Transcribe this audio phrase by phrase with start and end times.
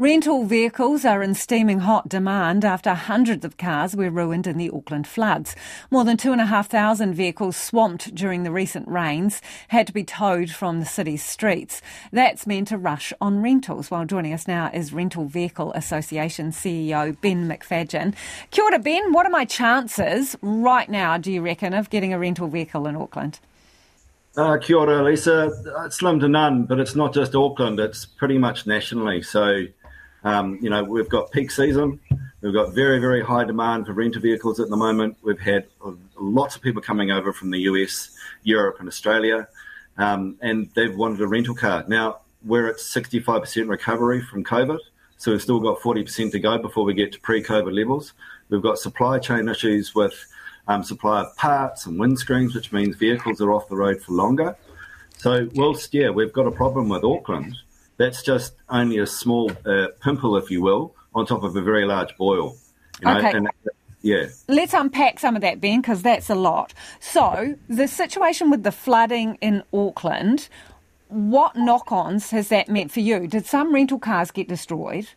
[0.00, 4.70] Rental vehicles are in steaming hot demand after hundreds of cars were ruined in the
[4.70, 5.56] Auckland floods.
[5.90, 10.86] More than 2,500 vehicles swamped during the recent rains had to be towed from the
[10.86, 11.82] city's streets.
[12.12, 13.90] That's meant a rush on rentals.
[13.90, 18.14] Well, joining us now is Rental Vehicle Association CEO Ben McFadyen.
[18.52, 19.12] Kia ora, Ben.
[19.12, 22.94] What are my chances right now, do you reckon, of getting a rental vehicle in
[22.94, 23.40] Auckland?
[24.36, 25.50] Uh, kia ora, Lisa.
[25.84, 29.22] It's slim to none, but it's not just Auckland, it's pretty much nationally.
[29.22, 29.64] So
[30.24, 32.00] um, you know, we've got peak season.
[32.40, 35.16] We've got very, very high demand for rental vehicles at the moment.
[35.22, 35.66] We've had
[36.16, 39.48] lots of people coming over from the US, Europe, and Australia,
[39.96, 41.84] um, and they've wanted a rental car.
[41.88, 44.78] Now, we're at 65% recovery from COVID,
[45.16, 48.12] so we've still got 40% to go before we get to pre COVID levels.
[48.48, 50.14] We've got supply chain issues with
[50.68, 54.56] um, supply of parts and windscreens, which means vehicles are off the road for longer.
[55.16, 57.56] So, whilst, yeah, we've got a problem with Auckland,
[57.98, 61.84] that's just only a small uh, pimple, if you will, on top of a very
[61.84, 62.56] large boil.
[63.00, 63.18] You know?
[63.18, 63.36] Okay.
[63.36, 63.48] And,
[64.00, 64.26] yeah.
[64.46, 66.72] Let's unpack some of that, Ben, because that's a lot.
[67.00, 70.48] So, the situation with the flooding in Auckland,
[71.08, 73.26] what knock ons has that meant for you?
[73.26, 75.08] Did some rental cars get destroyed?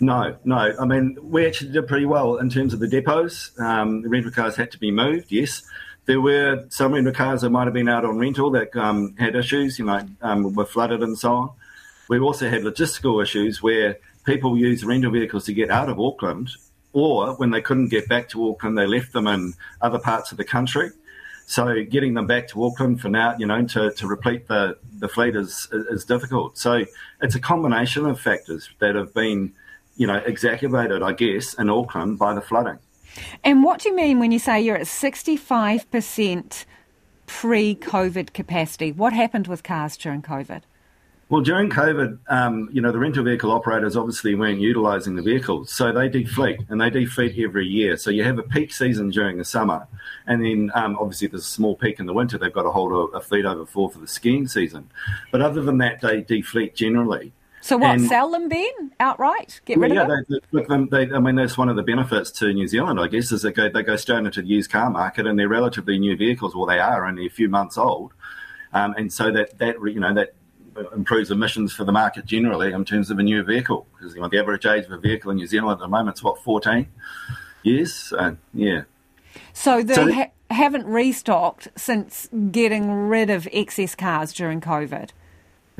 [0.00, 0.74] No, no.
[0.78, 3.58] I mean, we actually did pretty well in terms of the depots.
[3.58, 5.62] Um, the rental cars had to be moved, yes.
[6.06, 9.34] There were some rental cars that might have been out on rental that um, had
[9.34, 11.50] issues, you know, um, were flooded and so on.
[12.08, 16.50] We also had logistical issues where people used rental vehicles to get out of Auckland,
[16.92, 20.36] or when they couldn't get back to Auckland, they left them in other parts of
[20.36, 20.90] the country.
[21.46, 25.08] So getting them back to Auckland for now, you know, to, to replete the, the
[25.08, 26.56] fleet is, is difficult.
[26.56, 26.84] So
[27.20, 29.52] it's a combination of factors that have been,
[29.96, 32.78] you know, exacerbated, I guess, in Auckland by the flooding.
[33.42, 36.64] And what do you mean when you say you're at 65%
[37.26, 38.92] pre COVID capacity?
[38.92, 40.62] What happened with cars during COVID?
[41.30, 45.72] Well, during COVID, um, you know, the rental vehicle operators obviously weren't utilising the vehicles,
[45.72, 47.96] so they defleet, and they defleet every year.
[47.96, 49.88] So you have a peak season during the summer,
[50.26, 52.36] and then um, obviously there's a small peak in the winter.
[52.36, 54.90] They've got to hold a, a fleet over four for the skiing season,
[55.32, 57.32] but other than that, they defleet generally.
[57.64, 57.92] So what?
[57.92, 59.62] And, sell them, then outright?
[59.64, 60.24] Get rid yeah, of them?
[60.28, 63.06] Yeah, they, them, they, I mean, that's one of the benefits to New Zealand, I
[63.06, 65.98] guess, is they go they go straight into the used car market, and they're relatively
[65.98, 66.54] new vehicles.
[66.54, 68.12] Well, they are only a few months old,
[68.74, 70.34] um, and so that that you know that
[70.94, 74.28] improves emissions for the market generally in terms of a new vehicle because you know,
[74.28, 76.86] the average age of a vehicle in New Zealand at the moment is what 14
[77.62, 77.94] years.
[77.94, 78.82] So, yeah.
[79.54, 85.12] So they so ha- haven't restocked since getting rid of excess cars during COVID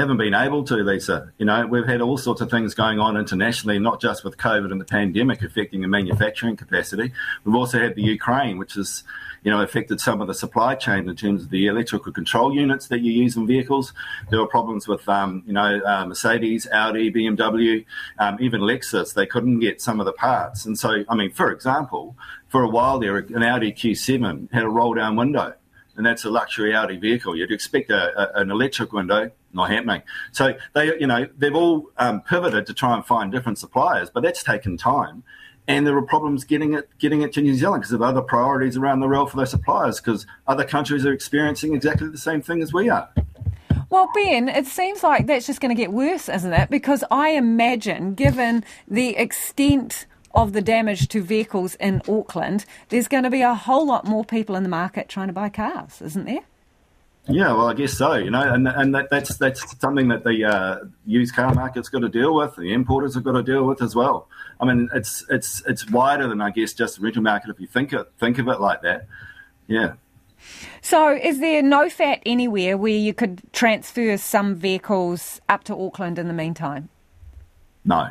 [0.00, 1.32] haven't been able to, Lisa.
[1.36, 4.72] You know, we've had all sorts of things going on internationally, not just with COVID
[4.72, 7.12] and the pandemic affecting the manufacturing capacity.
[7.44, 9.04] We've also had the Ukraine, which has,
[9.42, 12.88] you know, affected some of the supply chain in terms of the electrical control units
[12.88, 13.92] that you use in vehicles.
[14.30, 17.84] There were problems with, um, you know, uh, Mercedes, Audi, BMW,
[18.18, 19.12] um, even Lexus.
[19.12, 20.64] They couldn't get some of the parts.
[20.64, 22.16] And so, I mean, for example,
[22.48, 25.54] for a while there, an Audi Q7 had a roll down window
[25.96, 27.36] and that's a luxury Audi vehicle.
[27.36, 30.02] You'd expect a, a, an electric window, not happening.
[30.32, 34.22] So they, you know, they've all um, pivoted to try and find different suppliers, but
[34.22, 35.22] that's taken time.
[35.68, 38.76] And there are problems getting it getting it to New Zealand because of other priorities
[38.76, 42.62] around the world for those suppliers because other countries are experiencing exactly the same thing
[42.62, 43.08] as we are.
[43.88, 46.70] Well, Ben, it seems like that's just going to get worse, isn't it?
[46.70, 53.24] Because I imagine, given the extent of the damage to vehicles in Auckland, there's going
[53.24, 56.24] to be a whole lot more people in the market trying to buy cars, isn't
[56.24, 56.40] there?
[57.28, 58.14] Yeah, well, I guess so.
[58.14, 62.00] You know, and and that, that's that's something that the uh, used car market's got
[62.00, 62.56] to deal with.
[62.56, 64.28] The importers have got to deal with as well.
[64.60, 67.68] I mean, it's it's it's wider than I guess just the rental market if you
[67.68, 69.06] think it think of it like that.
[69.68, 69.94] Yeah.
[70.80, 76.18] So, is there no fat anywhere where you could transfer some vehicles up to Auckland
[76.18, 76.88] in the meantime?
[77.84, 78.10] No.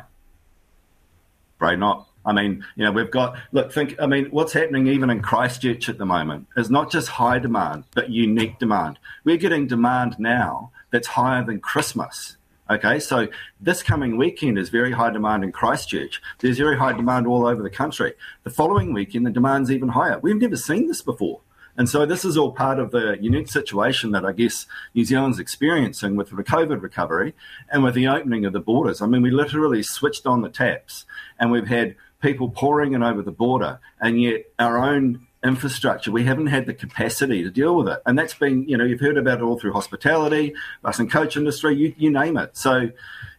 [1.58, 2.08] Right, not.
[2.24, 5.88] I mean, you know, we've got, look, think, I mean, what's happening even in Christchurch
[5.88, 8.98] at the moment is not just high demand, but unique demand.
[9.24, 12.36] We're getting demand now that's higher than Christmas.
[12.70, 13.28] Okay, so
[13.60, 16.22] this coming weekend is very high demand in Christchurch.
[16.38, 18.14] There's very high demand all over the country.
[18.44, 20.18] The following weekend, the demand's even higher.
[20.20, 21.40] We've never seen this before.
[21.76, 25.38] And so this is all part of the unique situation that I guess New Zealand's
[25.38, 27.34] experiencing with the COVID recovery
[27.70, 29.00] and with the opening of the borders.
[29.00, 31.06] I mean, we literally switched on the taps
[31.38, 36.24] and we've had people pouring in over the border, and yet our own infrastructure, we
[36.24, 38.00] haven't had the capacity to deal with it.
[38.06, 41.36] And that's been, you know, you've heard about it all through hospitality, bus and coach
[41.36, 42.56] industry, you, you name it.
[42.56, 42.90] So,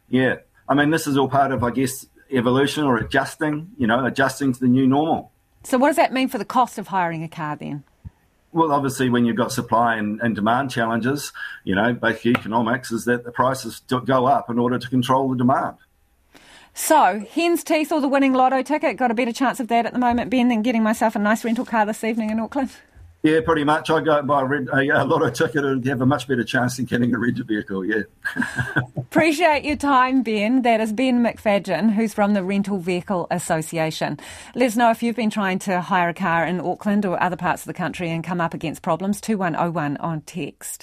[0.09, 0.38] yeah,
[0.68, 4.53] I mean, this is all part of, I guess, evolution or adjusting, you know, adjusting
[4.53, 5.31] to the new normal.
[5.63, 7.86] So, what does that mean for the cost of hiring a car then?
[8.51, 11.31] Well, obviously, when you've got supply and, and demand challenges,
[11.63, 15.38] you know, basic economics is that the prices go up in order to control the
[15.38, 15.77] demand.
[16.73, 18.97] So, hen's teeth or the winning lotto ticket?
[18.97, 21.45] Got a better chance of that at the moment, Ben, than getting myself a nice
[21.45, 22.71] rental car this evening in Auckland?
[23.23, 23.89] Yeah, pretty much.
[23.89, 26.85] I go and buy a, a, lotto ticket and have a much better chance than
[26.85, 27.85] getting a rental vehicle.
[27.85, 28.01] Yeah.
[28.97, 30.63] Appreciate your time, Ben.
[30.63, 34.19] That is Ben McFadgen, who's from the Rental Vehicle Association.
[34.55, 37.37] Let us know if you've been trying to hire a car in Auckland or other
[37.37, 39.21] parts of the country and come up against problems.
[39.21, 40.81] 2101 on text.